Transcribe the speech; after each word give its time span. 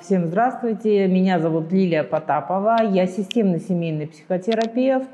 Всем 0.00 0.24
здравствуйте, 0.24 1.06
меня 1.06 1.38
зовут 1.38 1.70
Лилия 1.70 2.02
Потапова, 2.02 2.78
я 2.82 3.06
системный 3.06 3.60
семейный 3.60 4.06
психотерапевт, 4.06 5.10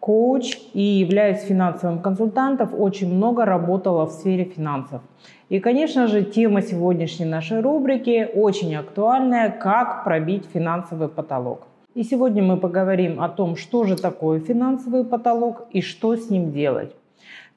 коуч 0.00 0.58
и 0.72 0.82
являюсь 0.82 1.42
финансовым 1.42 2.00
консультантом, 2.00 2.70
очень 2.76 3.14
много 3.14 3.44
работала 3.44 4.04
в 4.04 4.10
сфере 4.10 4.42
финансов. 4.42 5.00
И, 5.48 5.60
конечно 5.60 6.08
же, 6.08 6.24
тема 6.24 6.60
сегодняшней 6.60 7.26
нашей 7.26 7.60
рубрики 7.60 8.28
очень 8.34 8.74
актуальная– 8.74 9.48
как 9.62 10.02
пробить 10.02 10.44
финансовый 10.52 11.06
потолок. 11.06 11.68
И 11.94 12.02
сегодня 12.02 12.42
мы 12.42 12.56
поговорим 12.56 13.20
о 13.20 13.28
том, 13.28 13.54
что 13.54 13.84
же 13.84 13.94
такое 13.94 14.40
финансовый 14.40 15.04
потолок 15.04 15.68
и 15.70 15.80
что 15.80 16.16
с 16.16 16.30
ним 16.30 16.50
делать. 16.50 16.92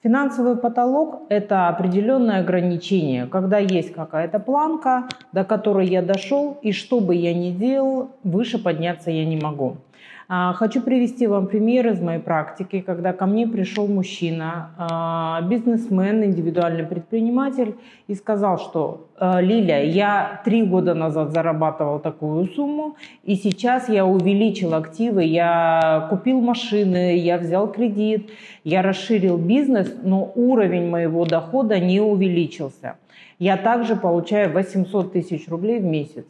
Финансовый 0.01 0.55
потолок– 0.55 1.23
это 1.29 1.67
определенное 1.67 2.39
ограничение, 2.39 3.25
когда 3.25 3.57
есть 3.57 3.93
какая-то 3.93 4.39
планка, 4.39 5.09
до 5.33 5.43
которой 5.43 5.87
я 5.87 6.01
дошел, 6.01 6.57
и 6.61 6.71
что 6.71 7.01
бы 7.01 7.15
я 7.15 7.33
ни 7.33 7.51
делал, 7.51 8.11
выше 8.23 8.63
подняться 8.63 9.11
я 9.11 9.25
не 9.25 9.35
могу. 9.35 9.75
А, 10.31 10.53
хочу 10.53 10.81
привести 10.81 11.25
вам 11.25 11.47
пример 11.47 11.87
из 11.87 11.99
моей 11.99 12.19
практики, 12.19 12.81
когда 12.81 13.13
ко 13.13 13.25
мне 13.25 13.47
пришел 13.47 13.87
мужчина, 13.87 14.69
а, 14.77 15.41
бизнесмен, 15.41 16.23
индивидуальный 16.23 16.85
предприниматель, 16.85 17.75
и 18.07 18.13
сказал, 18.13 18.59
что 18.59 19.07
«Э, 19.19 19.41
Лилия, 19.41 19.83
я 19.83 20.41
три 20.45 20.61
года 20.61 20.93
назад 20.93 21.31
зарабатывал 21.31 21.99
такую 21.99 22.45
сумму, 22.49 22.95
и 23.23 23.35
сейчас 23.35 23.89
я 23.89 24.05
увеличил 24.05 24.75
активы, 24.75 25.23
я 25.23 26.07
купил 26.11 26.41
машины, 26.41 27.17
я 27.17 27.39
взял 27.39 27.67
кредит, 27.71 28.29
я 28.63 28.83
расширил 28.83 29.37
бизнес, 29.37 29.91
но 30.03 30.31
уровень 30.35 30.89
моего 30.89 31.25
дохода 31.25 31.79
не 31.79 32.01
увеличился. 32.01 32.97
Я 33.39 33.57
также 33.57 33.95
получаю 33.95 34.53
800 34.53 35.13
тысяч 35.13 35.47
рублей 35.47 35.79
в 35.79 35.85
месяц. 35.85 36.25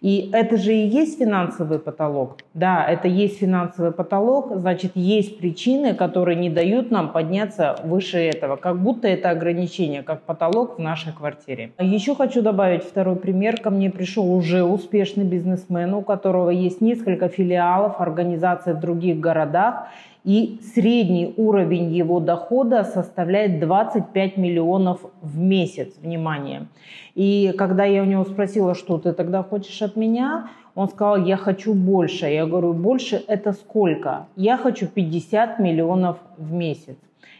И 0.00 0.30
это 0.32 0.56
же 0.56 0.72
и 0.72 0.86
есть 0.86 1.18
финансовый 1.18 1.78
потолок. 1.78 2.38
Да, 2.54 2.84
это 2.86 3.06
есть 3.06 3.38
финансовый 3.38 3.92
потолок, 3.92 4.52
значит, 4.56 4.92
есть 4.94 5.38
причины, 5.38 5.94
которые 5.94 6.36
не 6.36 6.48
дают 6.48 6.90
нам 6.90 7.12
подняться 7.12 7.76
выше 7.84 8.18
этого, 8.18 8.56
как 8.56 8.80
будто 8.80 9.08
это 9.08 9.30
ограничение, 9.30 10.02
как 10.02 10.22
потолок 10.22 10.78
в 10.78 10.80
нашей 10.80 11.12
квартире. 11.12 11.72
Еще 11.78 12.14
хочу 12.14 12.40
добавить 12.40 12.82
второй 12.82 13.16
пример. 13.16 13.60
Ко 13.60 13.70
мне 13.70 13.90
пришел 13.90 14.32
уже 14.32 14.64
успешный 14.64 15.24
бизнесмен, 15.24 15.92
у 15.92 16.02
которого 16.02 16.48
есть 16.48 16.80
несколько 16.80 17.28
филиалов, 17.28 18.00
организаций 18.00 18.72
в 18.72 18.80
других 18.80 19.20
городах, 19.20 19.88
и 20.24 20.60
средний 20.74 21.32
уровень 21.36 21.92
его 21.92 22.20
дохода 22.20 22.84
составляет 22.84 23.60
25 23.60 24.36
миллионов 24.36 25.00
в 25.22 25.38
месяц, 25.38 25.94
внимание. 26.00 26.68
И 27.14 27.52
когда 27.56 27.84
я 27.84 28.02
у 28.02 28.06
него 28.06 28.24
спросила, 28.24 28.74
что 28.74 28.98
ты 28.98 29.12
тогда 29.12 29.42
хочешь 29.42 29.80
от 29.82 29.96
меня, 29.96 30.48
он 30.74 30.88
сказал, 30.88 31.16
я 31.16 31.36
хочу 31.36 31.74
больше. 31.74 32.26
Я 32.26 32.46
говорю, 32.46 32.72
больше 32.72 33.22
это 33.26 33.52
сколько? 33.52 34.26
Я 34.36 34.56
хочу 34.56 34.86
50 34.86 35.58
миллионов 35.58 36.18
в 36.36 36.52
месяц. 36.52 36.96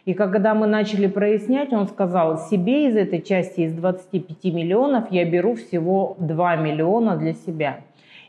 И 0.07 0.15
когда 0.15 0.55
мы 0.55 0.67
начали 0.67 1.07
прояснять, 1.07 1.73
он 1.73 1.87
сказал, 1.87 2.39
себе 2.39 2.89
из 2.89 2.97
этой 2.97 3.21
части, 3.21 3.61
из 3.61 3.75
25 3.75 4.45
миллионов, 4.53 5.13
я 5.13 5.25
беру 5.25 5.55
всего 5.55 6.17
2 6.19 6.57
миллиона 6.57 7.17
для 7.17 7.35
себя. 7.35 7.81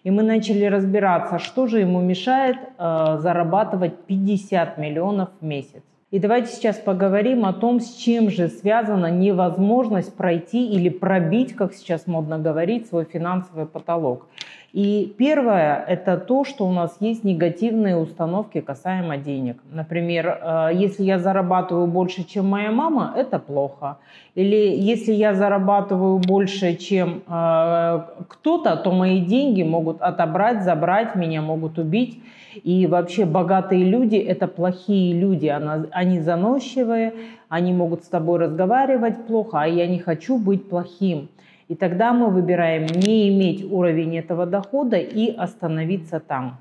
И 0.04 0.10
мы 0.10 0.24
начали 0.24 0.66
разбираться, 0.66 1.38
что 1.38 1.68
же 1.68 1.80
ему 1.80 2.02
мешает 2.02 2.58
э, 2.58 3.18
зарабатывать 3.20 4.06
50 4.06 4.78
миллионов 4.78 5.30
в 5.40 5.46
месяц. 5.46 5.84
И 6.10 6.20
давайте 6.20 6.52
сейчас 6.52 6.78
поговорим 6.78 7.46
о 7.46 7.54
том, 7.54 7.80
с 7.80 7.96
чем 7.96 8.30
же 8.30 8.50
связана 8.50 9.10
невозможность 9.12 10.14
пройти 10.16 10.68
или 10.68 10.90
пробить, 10.90 11.56
как 11.56 11.74
сейчас 11.74 12.06
модно 12.08 12.38
говорить, 12.38 12.88
свой 12.88 13.06
финансовый 13.06 13.66
потолок. 13.66 14.28
И 14.74 15.14
первое– 15.18 15.84
это 15.88 16.18
то, 16.18 16.46
что 16.46 16.66
у 16.66 16.72
нас 16.72 16.96
есть 17.02 17.26
негативные 17.26 17.98
установки 17.98 18.62
касаемо 18.62 19.18
денег. 19.18 19.58
Например, 19.70 20.40
э, 20.42 20.70
если 20.74 21.04
я 21.04 21.20
зарабатываю 21.20 21.88
больше, 21.88 22.24
чем 22.24 22.50
моя 22.50 22.72
мама, 22.72 23.14
это 23.18 23.38
плохо. 23.38 23.98
Или 24.34 24.74
если 24.78 25.12
я 25.12 25.34
зарабатываю 25.34 26.20
больше, 26.20 26.76
чем 26.76 27.22
э, 27.28 28.02
кто-то, 28.30 28.78
то 28.78 28.92
мои 28.94 29.20
деньги 29.20 29.64
могут 29.64 30.02
отобрать, 30.02 30.64
забрать, 30.64 31.16
меня 31.16 31.42
могут 31.42 31.78
убить. 31.78 32.22
И 32.64 32.88
вообще 32.88 33.26
богатые 33.26 33.84
люди– 33.84 34.16
это 34.18 34.48
плохие 34.48 35.14
люди, 35.20 35.48
они 35.92 36.20
заносчивые, 36.20 37.14
они 37.50 37.74
могут 37.74 38.06
с 38.06 38.08
тобой 38.08 38.40
разговаривать 38.40 39.26
плохо, 39.26 39.62
а 39.62 39.68
я 39.68 39.86
не 39.88 40.00
хочу 40.00 40.38
быть 40.38 40.70
плохим. 40.70 41.28
И 41.72 41.76
тогда 41.76 42.12
мы 42.12 42.30
выбираем 42.30 42.86
не 42.86 43.30
иметь 43.30 43.64
уровень 43.64 44.18
этого 44.18 44.46
дохода 44.46 44.98
и 44.98 45.34
остановиться 45.34 46.20
там. 46.20 46.58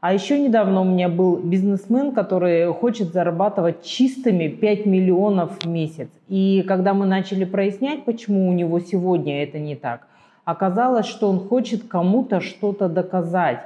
А 0.00 0.14
еще 0.14 0.40
недавно 0.40 0.80
у 0.80 0.84
меня 0.84 1.10
был 1.10 1.36
бизнесмен, 1.36 2.12
который 2.12 2.72
хочет 2.72 3.12
зарабатывать 3.12 3.84
чистыми 3.84 4.48
5 4.48 4.86
миллионов 4.86 5.58
в 5.58 5.68
месяц. 5.68 6.08
И 6.28 6.64
когда 6.66 6.94
мы 6.94 7.04
начали 7.04 7.44
прояснять, 7.44 8.06
почему 8.06 8.48
у 8.48 8.52
него 8.54 8.80
сегодня 8.80 9.42
это 9.42 9.58
не 9.58 9.76
так, 9.76 10.06
оказалось, 10.46 11.04
что 11.04 11.28
он 11.28 11.38
хочет 11.38 11.86
кому-то 11.86 12.40
что-то 12.40 12.88
доказать. 12.88 13.60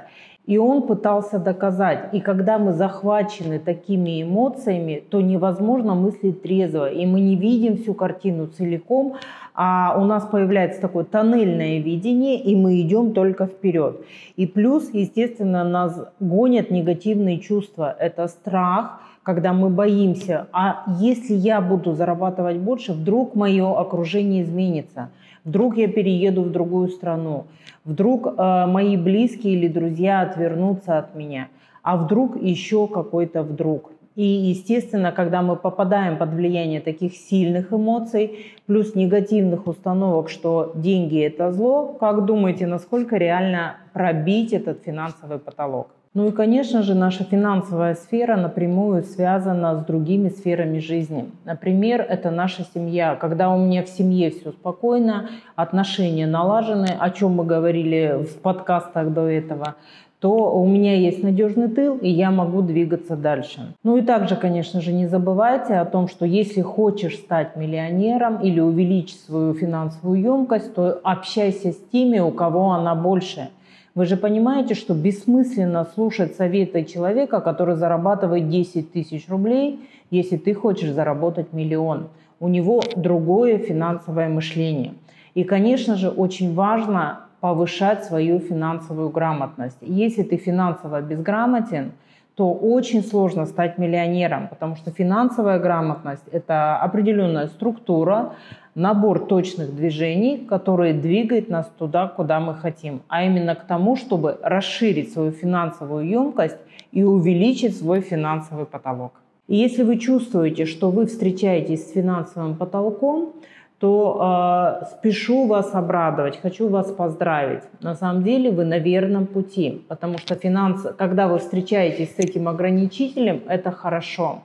И 0.47 0.57
он 0.57 0.81
пытался 0.81 1.39
доказать. 1.39 2.09
И 2.13 2.19
когда 2.19 2.57
мы 2.57 2.73
захвачены 2.73 3.59
такими 3.59 4.23
эмоциями, 4.23 5.03
то 5.09 5.21
невозможно 5.21 5.93
мыслить 5.93 6.41
трезво. 6.41 6.89
И 6.89 7.05
мы 7.05 7.21
не 7.21 7.35
видим 7.35 7.77
всю 7.77 7.93
картину 7.93 8.47
целиком, 8.47 9.15
а 9.53 9.95
у 9.97 10.05
нас 10.05 10.25
появляется 10.25 10.81
такое 10.81 11.03
тоннельное 11.03 11.79
видение, 11.79 12.41
и 12.41 12.55
мы 12.55 12.81
идем 12.81 13.13
только 13.13 13.45
вперед. 13.45 14.01
И 14.35 14.47
плюс, 14.47 14.89
естественно, 14.93 15.63
нас 15.63 16.07
гонят 16.19 16.71
негативные 16.71 17.39
чувства. 17.39 17.95
Это 17.99 18.27
страх, 18.27 19.01
когда 19.23 19.53
мы 19.53 19.69
боимся, 19.69 20.47
а 20.51 20.83
если 20.99 21.35
я 21.35 21.61
буду 21.61 21.93
зарабатывать 21.93 22.57
больше, 22.57 22.93
вдруг 22.93 23.35
мое 23.35 23.79
окружение 23.79 24.41
изменится, 24.41 25.09
вдруг 25.43 25.77
я 25.77 25.87
перееду 25.87 26.43
в 26.43 26.51
другую 26.51 26.89
страну, 26.89 27.45
вдруг 27.85 28.27
э, 28.27 28.65
мои 28.67 28.97
близкие 28.97 29.53
или 29.53 29.67
друзья 29.67 30.21
отвернутся 30.21 30.97
от 30.97 31.15
меня, 31.15 31.49
а 31.83 31.97
вдруг 31.97 32.41
еще 32.41 32.87
какой-то 32.87 33.43
вдруг. 33.43 33.91
И, 34.15 34.25
естественно, 34.25 35.13
когда 35.13 35.41
мы 35.41 35.55
попадаем 35.55 36.17
под 36.17 36.33
влияние 36.33 36.81
таких 36.81 37.15
сильных 37.15 37.71
эмоций, 37.71 38.53
плюс 38.65 38.93
негативных 38.93 39.67
установок, 39.67 40.29
что 40.29 40.73
деньги– 40.75 41.21
это 41.25 41.51
зло, 41.53 41.95
как 41.99 42.25
думаете, 42.25 42.67
насколько 42.67 43.15
реально 43.15 43.77
пробить 43.93 44.51
этот 44.51 44.83
финансовый 44.83 45.39
потолок? 45.39 45.91
Ну 46.13 46.27
и, 46.27 46.31
конечно 46.31 46.83
же, 46.83 46.93
наша 46.93 47.23
финансовая 47.23 47.95
сфера 47.95 48.35
напрямую 48.35 49.03
связана 49.03 49.77
с 49.77 49.85
другими 49.85 50.27
сферами 50.27 50.79
жизни. 50.79 51.31
Например, 51.45 52.01
это 52.01 52.31
наша 52.31 52.65
семья. 52.73 53.15
Когда 53.15 53.49
у 53.49 53.57
меня 53.57 53.81
в 53.81 53.87
семье 53.87 54.29
все 54.29 54.51
спокойно, 54.51 55.29
отношения 55.55 56.27
налажены, 56.27 56.89
о 56.99 57.11
чем 57.11 57.35
мы 57.35 57.45
говорили 57.45 58.25
в 58.25 58.41
подкастах 58.41 59.13
до 59.13 59.21
этого, 59.21 59.75
то 60.19 60.53
у 60.53 60.67
меня 60.67 60.97
есть 60.97 61.23
надежный 61.23 61.69
тыл, 61.69 61.95
и 61.95 62.09
я 62.09 62.29
могу 62.29 62.61
двигаться 62.61 63.15
дальше. 63.15 63.73
Ну 63.83 63.95
и 63.95 64.01
также, 64.01 64.35
конечно 64.35 64.81
же, 64.81 64.91
не 64.91 65.07
забывайте 65.07 65.75
о 65.75 65.85
том, 65.85 66.09
что 66.09 66.25
если 66.25 66.61
хочешь 66.61 67.15
стать 67.15 67.55
миллионером 67.55 68.41
или 68.41 68.59
увеличить 68.59 69.21
свою 69.21 69.53
финансовую 69.53 70.19
емкость, 70.19 70.73
то 70.73 70.99
общайся 71.05 71.71
с 71.71 71.77
теми, 71.93 72.19
у 72.19 72.31
кого 72.31 72.71
она 72.71 72.95
больше– 72.95 73.47
вы 73.93 74.05
же 74.05 74.17
понимаете, 74.17 74.73
что 74.73 74.93
бессмысленно 74.93 75.85
слушать 75.93 76.35
советы 76.35 76.85
человека, 76.85 77.41
который 77.41 77.75
зарабатывает 77.75 78.49
10 78.49 78.91
тысяч 78.91 79.27
рублей, 79.29 79.79
если 80.09 80.37
ты 80.37 80.53
хочешь 80.53 80.91
заработать 80.91 81.53
миллион. 81.53 82.07
У 82.39 82.47
него 82.47 82.81
другое 82.95 83.57
финансовое 83.57 84.29
мышление. 84.29 84.93
И, 85.35 85.43
конечно 85.43 85.95
же, 85.95 86.09
очень 86.09 86.53
важно 86.53 87.19
повышать 87.41 88.05
свою 88.05 88.39
финансовую 88.39 89.09
грамотность. 89.09 89.77
Если 89.81 90.23
ты 90.23 90.37
финансово 90.37 91.01
безграмотен, 91.01 91.91
то 92.35 92.53
очень 92.53 93.03
сложно 93.03 93.45
стать 93.45 93.77
миллионером, 93.77 94.47
потому 94.47 94.75
что 94.75 94.91
финансовая 94.91 95.59
грамотность– 95.59 96.27
это 96.31 96.77
определенная 96.77 97.47
структура, 97.47 98.33
набор 98.75 99.25
точных 99.25 99.75
движений, 99.75 100.37
которые 100.37 100.93
двигают 100.93 101.49
нас 101.49 101.69
туда, 101.77 102.07
куда 102.07 102.39
мы 102.39 102.55
хотим, 102.55 103.01
а 103.07 103.23
именно 103.23 103.55
к 103.55 103.65
тому, 103.65 103.95
чтобы 103.95 104.37
расширить 104.41 105.13
свою 105.13 105.31
финансовую 105.31 106.07
емкость 106.07 106.57
и 106.91 107.03
увеличить 107.03 107.77
свой 107.77 108.01
финансовый 108.01 108.65
потолок. 108.65 109.13
И 109.47 109.55
если 109.55 109.83
вы 109.83 109.97
чувствуете, 109.97 110.65
что 110.65 110.91
вы 110.91 111.05
встречаетесь 111.05 111.87
с 111.87 111.91
финансовым 111.91 112.55
потолком, 112.55 113.33
то 113.79 114.79
э, 114.81 114.85
спешу 114.91 115.47
вас 115.47 115.73
обрадовать, 115.73 116.39
хочу 116.39 116.69
вас 116.69 116.91
поздравить. 116.91 117.63
На 117.81 117.95
самом 117.95 118.23
деле 118.23 118.51
вы 118.51 118.63
на 118.63 118.77
верном 118.77 119.25
пути, 119.25 119.81
потому 119.87 120.19
что 120.19 120.35
финанс, 120.35 120.85
когда 120.97 121.27
вы 121.27 121.39
встречаетесь 121.39 122.15
с 122.15 122.19
этим 122.19 122.47
ограничителем, 122.47 123.41
это 123.47 123.71
хорошо. 123.71 124.43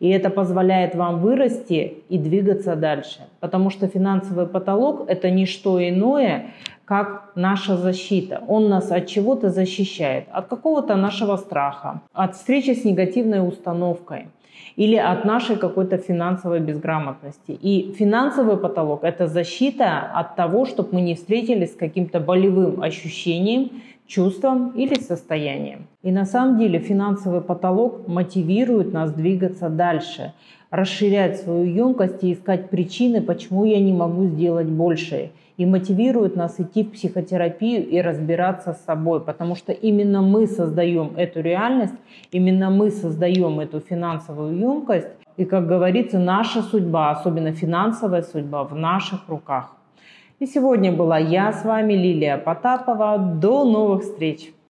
И 0.00 0.08
это 0.08 0.30
позволяет 0.30 0.94
вам 0.94 1.20
вырасти 1.20 1.98
и 2.08 2.18
двигаться 2.18 2.76
дальше. 2.76 3.20
Потому 3.40 3.70
что 3.70 3.86
финансовый 3.86 4.46
потолок– 4.46 5.04
это 5.08 5.30
не 5.30 5.46
что 5.46 5.78
иное, 5.88 6.46
как 6.84 7.32
наша 7.34 7.76
защита. 7.76 8.42
Он 8.48 8.68
нас 8.68 8.90
от 8.90 9.06
чего-то 9.06 9.50
защищает, 9.50 10.26
от 10.32 10.48
какого-то 10.48 10.96
нашего 10.96 11.36
страха, 11.36 12.02
от 12.12 12.34
встречи 12.34 12.74
с 12.74 12.84
негативной 12.84 13.46
установкой 13.46 14.28
или 14.76 14.96
от 14.96 15.24
нашей 15.24 15.56
какой-то 15.56 15.98
финансовой 15.98 16.60
безграмотности. 16.60 17.52
И 17.52 17.92
финансовый 17.92 18.56
потолок– 18.56 19.00
это 19.04 19.26
защита 19.26 20.10
от 20.14 20.36
того, 20.36 20.66
чтобы 20.66 20.88
мы 20.92 21.00
не 21.00 21.14
встретились 21.14 21.72
с 21.72 21.76
каким-то 21.76 22.20
болевым 22.20 22.82
ощущением, 22.82 23.70
чувством 24.06 24.70
или 24.70 24.94
состоянием. 25.00 25.86
И 26.02 26.12
на 26.12 26.24
самом 26.24 26.58
деле 26.58 26.78
финансовый 26.78 27.40
потолок 27.40 28.06
мотивирует 28.06 28.92
нас 28.92 29.12
двигаться 29.12 29.68
дальше, 29.68 30.32
расширять 30.70 31.40
свою 31.40 31.64
емкость 31.64 32.22
и 32.24 32.32
искать 32.32 32.70
причины, 32.70 33.22
почему 33.22 33.64
я 33.64 33.80
не 33.80 33.92
могу 33.92 34.26
сделать 34.26 34.66
больше. 34.66 35.30
И 35.56 35.66
мотивирует 35.66 36.34
нас 36.34 36.58
идти 36.58 36.82
в 36.82 36.90
психотерапию 36.90 37.88
и 37.88 38.00
разбираться 38.00 38.72
с 38.72 38.84
собой, 38.84 39.20
потому 39.20 39.54
что 39.54 39.72
именно 39.72 40.20
мы 40.20 40.48
создаем 40.48 41.12
эту 41.16 41.40
реальность, 41.40 41.94
именно 42.32 42.70
мы 42.70 42.90
создаем 42.90 43.60
эту 43.60 43.78
финансовую 43.78 44.58
емкость. 44.58 45.06
И, 45.36 45.44
как 45.44 45.68
говорится, 45.68 46.18
наша 46.18 46.62
судьба, 46.62 47.12
особенно 47.12 47.52
финансовая 47.52 48.22
судьба, 48.22 48.64
в 48.64 48.74
наших 48.74 49.28
руках. 49.28 49.76
И 50.44 50.46
сегодня 50.46 50.92
была 50.92 51.16
я 51.16 51.54
с 51.54 51.64
вами, 51.64 51.94
Лилия 51.94 52.36
Потапова. 52.36 53.16
До 53.16 53.64
новых 53.64 54.02
встреч! 54.02 54.54